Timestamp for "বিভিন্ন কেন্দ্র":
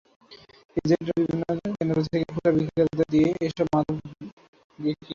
1.19-1.97